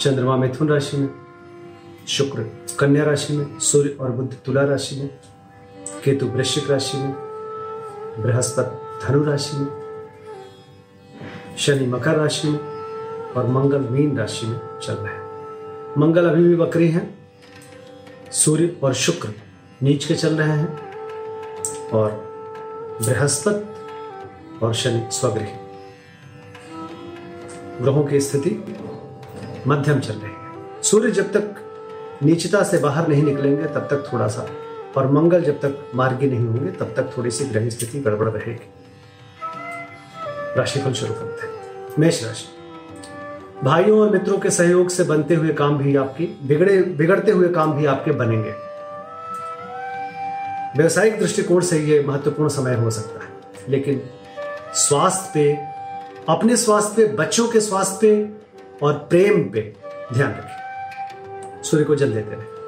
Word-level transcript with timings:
चंद्रमा 0.00 0.36
मिथुन 0.36 0.68
राशि 0.68 0.96
में, 0.96 1.08
शुक्र 2.08 2.42
कन्या 2.78 3.04
राशि 3.04 3.32
में, 3.32 3.58
सूर्य 3.58 3.96
और 4.00 4.10
बुद्ध 4.10 4.36
तुला 4.44 4.64
राशि 4.64 4.96
में, 4.96 5.18
केतु 6.04 6.26
वृश्चिक 6.26 6.70
राशि 6.70 6.98
में, 6.98 7.12
बृहस्पति 8.22 9.06
धनु 9.06 9.24
राशि 9.24 9.56
में, 9.56 9.68
शनि 11.58 11.86
मकर 11.86 12.14
राशि 12.14 12.48
में 12.48 12.58
और 13.32 13.46
मंगल 13.46 13.80
मीन 13.80 14.18
राशि 14.18 14.46
में 14.46 14.60
चल 14.82 14.92
रहे 14.92 15.14
हैं। 15.14 15.28
मंगल 15.98 16.30
अभी 16.30 16.42
भी 16.42 16.56
बकरी 16.56 16.88
हैं। 16.88 17.18
सूर्य 18.32 18.76
और 18.82 18.94
शुक्र 18.94 19.28
नीच 19.82 20.04
के 20.04 20.14
चल 20.14 20.36
रहे 20.36 20.48
हैं 20.48 20.92
और 21.90 22.10
बृहस्पति 23.02 23.74
और 24.66 24.74
शनि 24.74 25.08
स्वगृह। 25.12 25.58
ग्रहों 27.82 28.04
की 28.04 28.20
स्थिति 28.20 28.50
मध्यम 29.66 30.00
चल 30.00 30.14
रहे 30.14 30.30
हैं। 30.30 30.82
सूर्य 30.82 31.10
जब 31.10 31.32
तक 31.32 31.54
नीचता 32.22 32.62
से 32.62 32.78
बाहर 32.78 33.08
नहीं 33.08 33.22
निकलेंगे, 33.22 33.64
तब 33.64 33.80
तक 33.80 34.10
थोड़ा 34.12 34.28
सा, 34.28 34.48
और 34.96 35.10
मंगल 35.10 35.42
जब 35.42 35.60
तक 35.60 35.92
मार्गी 35.94 36.26
नहीं 36.26 36.46
होंगे, 36.46 36.72
तब 36.72 36.94
तक 36.96 37.18
थोड़ी 37.18 37.30
सी 37.30 37.44
ग्रह 37.44 37.68
स्थिति 37.68 38.00
गड़बड़ 38.00 38.28
रहेगी। 38.28 38.72
राशिफल 40.56 40.92
शुरू 40.92 41.14
करते 41.14 41.46
हैं। 41.46 41.86
मेष 41.98 42.24
राशि। 42.24 42.44
भाइयों 43.64 44.00
और 44.00 44.10
मित्रों 44.10 44.38
के 44.38 44.50
सहयोग 44.50 44.88
से 44.88 45.02
बनते 45.04 45.34
हुए 45.34 45.48
काम 45.48 45.78
भी 45.78 45.96
आपकी, 45.96 46.38
बिगड़े, 46.42 46.82
बिगड़ते 46.82 47.30
हुए 47.30 47.48
काम 47.48 47.72
भी 47.72 47.86
आपके 47.86 48.10
बनेंगे। 48.10 48.54
व्यवसायिक 50.76 51.18
दृष्टिकोण 51.18 51.60
से 51.60 51.78
यह 51.78 52.06
महत्वपूर्ण 52.06 52.48
समय 52.48 52.74
हो 52.74 52.90
सकता 52.90 53.24
है। 53.24 53.30
लेकिन 53.68 54.02
स्वास्थ्य 54.74 55.30
पे, 55.34 55.58
अपने 56.28 56.56
स्वास्थ्य 56.56 57.06
पे, 57.06 57.12
बच्चों 57.12 57.48
के 57.48 57.60
स्वास्थ्य 57.60 57.98
पे 58.02 58.38
और 58.82 58.92
प्रेम 58.92 59.50
पे 59.50 59.76
ध्यान 60.14 60.30
रखें। 60.30 60.68
सूर्य 61.62 61.84
को 61.84 61.96
जल 61.96 62.12
देते 62.12 62.30
रहे। 62.30 62.58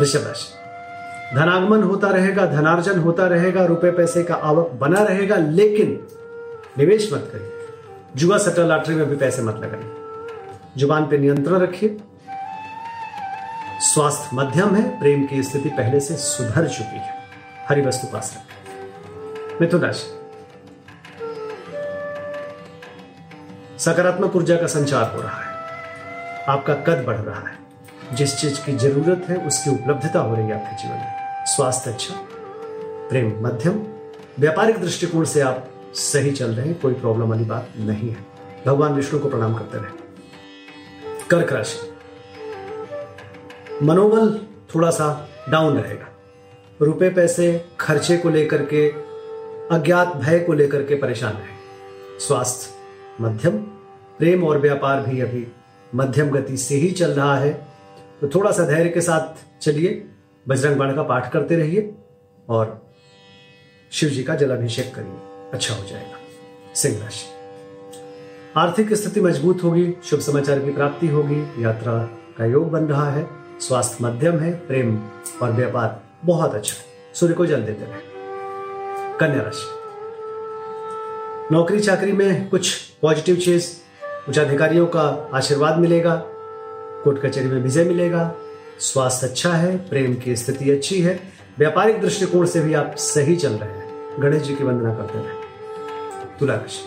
वृषभ 0.00 0.26
राशि। 0.26 0.66
धनागमन 1.34 1.82
होता 1.82 2.08
रहेगा, 2.08 2.46
धनार्जन 2.46 2.98
होता 2.98 3.26
रहेगा, 3.26 3.64
रुपए 3.64 3.90
पैसे 3.90 4.22
का 4.22 4.34
आवक 4.34 4.70
बना 4.70 5.02
रहेगा, 5.02 5.36
लेकिन 5.36 6.06
निवेश 6.78 7.12
मत 7.12 7.30
करिए। 7.32 7.52
जुआ 8.16 8.38
सट्टा 8.38 8.62
लॉटरी 8.62 8.94
में 8.94 9.06
भी 9.06 9.16
पैसे 9.16 9.42
मत 9.42 9.56
लगाइए। 9.56 9.92
ज़ुबान 10.78 11.06
पे 11.06 11.18
नियंत्रण 11.18 11.58
रखिए। 11.58 12.00
स्वास्थ्य 13.80 14.30
मध्यम 14.34 14.74
है, 14.74 15.00
प्रेम 15.00 15.26
की 15.26 15.42
स्थिति 15.42 15.68
पहले 15.68 16.00
से 16.00 16.16
सुधर 16.16 16.68
चुकी 16.68 16.96
है। 16.96 17.14
हरी 17.68 17.82
वस्तु 17.82 18.06
पास 18.12 18.36
रखें। 18.36 18.80
मिथुन 19.60 19.80
राशि। 19.80 20.15
सकारात्मक 23.78 24.36
ऊर्जा 24.36 24.56
का 24.56 24.66
संचार 24.66 25.16
हो 25.16 25.22
रहा 25.22 25.40
है। 25.42 25.56
आपका 26.48 26.74
कद 26.74 27.04
बढ़ 27.06 27.16
रहा 27.16 27.48
है। 27.48 27.58
जिस 28.12 28.36
चीज़ 28.36 28.64
की 28.64 28.72
ज़रूरत 28.72 29.26
है, 29.28 29.36
उसकी 29.46 29.70
उपलब्धता 29.70 30.20
हो 30.20 30.36
रही 30.36 30.46
है 30.46 30.54
आपके 30.54 30.82
जीवन 30.82 30.96
में। 30.96 31.44
स्वास्थ्य 31.46 31.90
अच्छा 31.90 32.14
प्रेम 33.08 33.40
मध्यम, 33.40 33.82
व्यापारिक 34.38 34.76
दृष्टिकोण 34.76 35.24
से 35.24 35.40
आप 35.40 35.68
सही 35.94 36.30
चल 36.30 36.50
रहे 36.50 36.66
हैं, 36.66 36.80
कोई 36.80 36.94
प्रॉब्लम 36.94 37.28
वाली 37.28 37.44
बात 37.44 37.68
नहीं 37.76 38.10
है। 38.10 38.26
भगवान 38.66 38.92
विष्णु 38.92 39.20
को 39.20 39.28
प्रणाम 39.28 39.54
करते 39.54 39.78
रहे। 39.78 40.06
कर्क 41.30 41.52
राशि। 41.52 41.94
मनोबल 43.82 44.40
थोड़ा 44.74 44.90
सा 44.90 45.28
डाउन 45.48 45.78
रहेगा। 45.78 46.06
रुपए, 46.82 47.10
पैसे, 47.10 47.68
खर्चे 47.80 48.16
को 48.16 48.30
लेकर 48.30 48.62
के, 48.62 48.88
अज्ञात 49.76 50.08
भय 50.08 50.38
को 50.38 50.52
लेकर 50.52 50.82
के 50.82 50.94
परेशान 50.94 51.32
रहे। 51.32 51.56
स्वास्थ्य 52.20 52.75
मध्यम, 53.20 53.58
प्रेम 54.18 54.44
और 54.44 54.58
व्यापार 54.58 55.02
भी 55.02 55.20
अभी 55.20 55.46
मध्यम 55.94 56.30
गति 56.30 56.56
से 56.56 56.74
ही 56.74 56.90
चल 56.90 57.10
रहा 57.10 57.36
है। 57.38 57.66
तो 58.20 58.28
थोड़ा 58.28 58.50
सा 58.50 58.66
धैर्य 58.66 58.90
के 58.90 59.00
साथ 59.00 59.60
चलिए, 59.62 60.08
बजरंग 60.48 60.76
बाण 60.76 60.94
का 60.94 61.02
पाठ 61.02 61.32
करते 61.32 61.56
रहिए 61.56 61.94
और 62.48 62.92
शिव 63.92 64.08
जी 64.08 64.22
का 64.22 64.34
जलाभिषेक 64.34 64.94
करिए। 64.94 65.50
अच्छा 65.52 65.74
हो 65.74 65.84
जाएगा। 65.84 66.18
सिंह 66.74 67.02
राशि 67.02 67.26
आर्थिक 68.56 68.94
स्थिति 68.94 69.20
मज़बूत 69.20 69.62
होगी, 69.62 69.94
शुभ 70.04 70.20
समाचार 70.20 70.58
की 70.58 70.70
प्राप्ति 70.70 71.08
होगी, 71.08 71.64
यात्रा 71.64 71.98
का 72.38 72.44
योग 72.44 72.70
बन 72.70 72.84
रहा 72.84 73.10
है, 73.10 73.28
स्वास्थ्य 73.60 74.04
मध्यम 74.04 74.38
है, 74.38 74.66
प्रेम 74.66 75.08
और 75.42 75.52
व्यापार 75.52 76.02
बहुत 76.24 76.54
अच्छा 76.54 76.74
है। 76.74 77.14
सूर्य 77.14 77.34
को 77.34 77.46
जल 77.46 77.62
देते 77.62 77.84
रहे। 77.84 78.00
कन्या 79.18 79.42
राशि। 79.42 79.75
नौकरी 81.52 81.80
चाकरी 81.80 82.12
में 82.12 82.48
कुछ 82.48 82.76
पॉजिटिव 83.02 83.36
चीज़ 83.36 83.66
कुछ 84.04 84.38
अधिकारियों 84.38 84.86
का 84.86 85.30
आशीर्वाद 85.34 85.78
मिलेगा, 85.78 86.14
कोर्ट 87.04 87.26
कचहरी 87.26 87.48
में 87.48 87.62
विजय 87.62 87.84
मिलेगा। 87.84 88.34
स्वास्थ्य 88.80 89.26
अच्छा 89.26 89.52
है, 89.52 89.76
प्रेम 89.76 90.14
की 90.14 90.36
स्थिति 90.36 90.70
अच्छी 90.70 91.00
है, 91.00 91.20
व्यापारिक 91.58 92.00
दृष्टिकोण 92.00 92.46
से 92.46 92.60
भी 92.60 92.74
आप 92.74 92.94
सही 92.96 93.36
चल 93.36 93.52
रहे 93.52 93.70
हैं। 93.70 94.22
गणेश 94.22 94.42
जी 94.42 94.54
की 94.54 94.64
वंदना 94.64 94.94
करते 94.94 95.18
रहे 95.18 96.38
तुला 96.38 96.54
राशि 96.54 96.84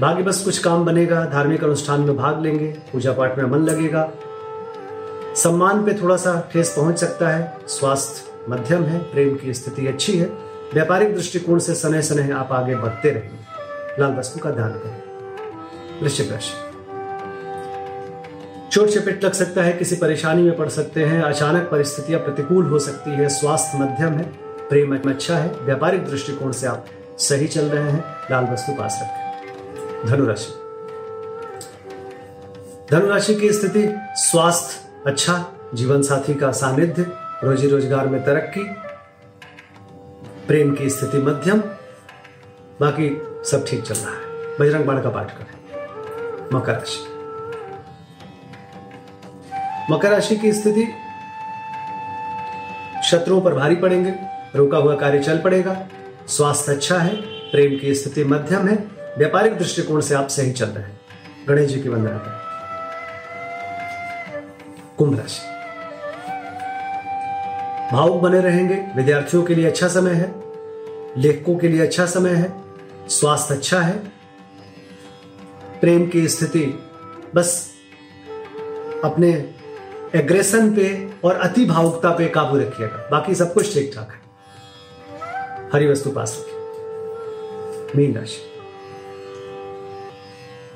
भाग्य 0.00 0.22
बस 0.22 0.44
कुछ 0.44 0.58
काम 0.58 0.84
बनेगा, 0.84 1.24
धार्मिक 1.24 1.64
अनुष्ठान 1.64 2.00
में 2.00 2.16
भाग 2.16 2.42
लेंगे, 2.42 2.66
पूजा 2.92 3.12
पाठ 3.12 3.38
में 3.38 3.44
मन 3.44 3.58
लगेगा। 3.58 4.10
सम्मान 5.36 5.84
पे 5.84 6.02
थोड़ा 6.02 6.16
सा 6.16 6.50
ठेस 6.52 6.74
पहुँच 6.76 6.98
सकता 6.98 7.28
है, 7.28 7.56
स्वास्थ्य 7.68 8.50
मध्यम 8.50 8.82
है, 8.82 8.98
प्रेम 8.98 9.36
की 9.36 9.54
स्थिति 9.54 9.86
अच्छी 9.86 10.18
है। 10.18 10.47
व्यापारिक 10.74 11.14
दृष्टिकोण 11.14 11.58
से 11.58 11.74
सने 11.74 12.02
सने 12.02 12.32
आप 12.32 12.48
आगे 12.52 12.74
बढ़ते 12.76 13.10
रहेंगे 13.10 14.00
लाल 14.00 14.12
वस्तु 14.12 14.40
का 14.40 14.50
ध्यान 14.50 14.72
करें। 14.72 16.02
वृश्चिक 16.02 16.32
राशि। 16.32 16.52
चोट 18.72 18.88
चपेट 18.88 19.24
लग 19.24 19.32
सकता 19.32 19.62
है, 19.62 19.72
किसी 19.72 19.96
परेशानी 19.96 20.42
में 20.42 20.56
पड़ 20.56 20.68
सकते 20.68 21.04
हैं, 21.04 21.22
अचानक 21.22 21.68
परिस्थितियाँ 21.70 22.20
प्रतिकूल 22.20 22.66
हो 22.66 22.78
सकती 22.78 23.10
है, 23.10 23.28
स्वास्थ्य 23.28 23.78
मध्यम 23.78 24.12
है, 24.12 24.24
प्रेम 24.68 25.10
अच्छा 25.10 25.36
है, 25.36 25.48
व्यापारिक 25.60 26.04
दृष्टिकोण 26.04 26.52
से 26.52 26.66
आप 26.66 26.86
सही 27.18 27.46
चल 27.46 27.64
रहे 27.64 27.90
हैं, 27.92 28.04
लाल 28.30 28.44
वस्तु 28.44 28.72
पास 28.72 28.98
रखें। 29.02 30.06
धनुराशि। 30.06 30.52
धनुराशि 32.90 33.34
की 33.34 33.52
स्थिति, 33.52 33.88
स्वास्थ्य 34.14 35.10
अच्छा 35.10 35.52
जीवन 35.74 36.02
साथी 36.02 36.34
का 36.34 36.52
सानिध्य, 36.52 37.06
रोजी 37.44 37.68
रोज़गार 37.68 38.08
में 38.08 38.24
तरक्की 38.24 38.87
प्रेम 40.48 40.74
की 40.74 40.90
स्थिति 40.90 41.18
मध्यम, 41.18 41.58
बाकी 42.80 43.22
सब 43.50 43.64
ठीक 43.68 43.82
चल 43.82 43.94
रहा 43.94 44.14
है। 44.14 44.20
बजरंग 44.60 44.84
बाण 44.84 45.02
का 45.02 45.10
पाठ 45.10 45.38
करें। 45.38 45.78
मकर 46.52 46.72
राशि। 46.72 47.08
मकर 49.92 50.10
राशि 50.10 50.36
की 50.36 50.52
स्थिति, 50.52 50.84
शत्रुओं 53.04 53.40
पर 53.40 53.54
भारी 53.54 53.76
पड़ेंगे, 53.76 54.14
रोका 54.56 54.78
हुआ 54.78 54.94
कार्य 54.94 55.18
चल 55.18 55.38
पड़ेगा, 55.38 55.86
स्वास्थ्य 56.28 56.72
अच्छा 56.72 56.98
है, 56.98 57.16
प्रेम 57.50 57.78
की 57.78 57.94
स्थिति 57.94 58.24
मध्यम 58.24 58.68
है, 58.68 58.74
व्यापारिक 59.18 59.58
दृष्टिकोण 59.58 60.00
से 60.00 60.14
आप 60.14 60.28
सही 60.28 60.52
चल 60.52 60.66
रहे 60.66 60.84
हैं। 60.84 61.00
गणेश 61.48 61.70
जी 61.70 61.80
की 61.80 61.88
वंदना 61.88 62.18
करें। 62.18 62.38
कुंभ 64.98 65.20
राशि। 65.20 65.57
भावुक 67.92 68.22
बने 68.22 68.40
रहेंगे। 68.40 68.74
विद्यार्थियों 68.96 69.42
के 69.42 69.54
लिए 69.54 69.66
अच्छा 69.66 69.88
समय 69.88 70.10
है। 70.10 70.34
लेखकों 71.16 71.56
के 71.58 71.68
लिए 71.68 71.80
अच्छा 71.80 72.06
समय 72.06 72.30
है। 72.30 72.52
स्वास्थ्य 73.08 73.54
अच्छा 73.54 73.80
है। 73.80 73.98
प्रेम 75.80 76.06
की 76.08 76.28
स्थिति 76.28 76.64
बस 77.34 77.70
अपने 79.04 79.30
एग्रेशन 80.14 80.74
पे 80.74 81.12
और 81.24 81.34
अति 81.34 81.64
भावुकता 81.64 82.10
पे 82.10 82.28
काबू 82.28 82.58
रखिएगा। 82.58 83.08
बाकी 83.10 83.34
सब 83.34 83.54
कुछ 83.54 83.74
ठीक 83.74 83.92
ठाक 83.94 84.12
है। 84.12 84.20
हरी 85.72 85.86
वस्तु 85.86 86.10
पास 86.10 86.36
रखिए। 86.40 87.96
मीन 87.96 88.16
राशि। 88.18 88.44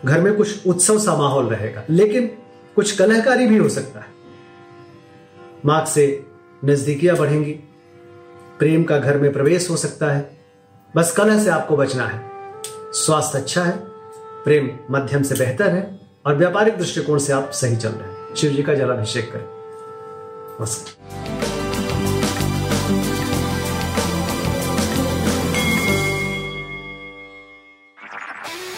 घर 0.05 0.21
में 0.21 0.35
कुछ 0.35 0.67
उत्सव 0.67 0.99
सा 0.99 1.17
माहौल 1.17 1.47
रहेगा, 1.47 1.83
लेकिन 1.91 2.27
कुछ 2.77 2.97
कलहकारी 2.99 3.47
भी 3.47 3.57
हो 3.57 3.69
सकता 3.69 4.01
है। 4.01 4.07
मार्ग 5.67 5.87
से 5.87 6.27
नजदीकियाँ 6.65 7.17
बढ़ेंगी। 7.17 7.53
प्रेम 8.59 8.85
का 8.85 8.99
घर 8.99 9.19
में 9.19 9.33
प्रवेश 9.33 9.71
हो 9.71 9.77
सकता 9.77 10.13
है। 10.13 10.37
बस 10.97 11.13
कलह 11.13 11.45
से 11.45 11.51
आपको 11.51 11.77
बचना 11.77 12.07
है। 12.07 12.33
स्वास्थ्य 12.93 13.39
अच्छा 13.39 13.63
है। 13.63 13.79
प्रेम 14.45 14.79
मध्यम 14.91 15.23
से 15.23 15.35
बेहतर 15.35 15.69
है 15.71 16.01
और 16.27 16.35
व्यापारिक 16.35 16.79
दृष्टिकोण 16.79 17.19
से 17.19 17.33
आप 17.33 17.51
सही 17.51 17.77
चल 17.77 17.89
रहे 17.89 18.09
हैं। 18.09 18.35
शिव 18.35 18.53
जी 18.53 18.63
का 18.63 18.75
जलाभिषेक 18.75 19.33
करें। 19.33 19.45
नमस्कार। 20.61 21.22